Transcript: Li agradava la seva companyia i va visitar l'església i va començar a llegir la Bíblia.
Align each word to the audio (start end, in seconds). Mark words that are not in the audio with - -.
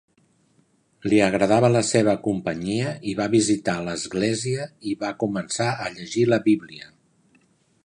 Li 1.11 1.19
agradava 1.25 1.69
la 1.73 1.83
seva 1.89 2.15
companyia 2.29 2.95
i 3.11 3.13
va 3.21 3.29
visitar 3.35 3.77
l'església 3.89 4.67
i 4.93 4.97
va 5.05 5.15
començar 5.25 5.71
a 5.87 5.95
llegir 5.99 6.27
la 6.35 6.43
Bíblia. 6.51 6.91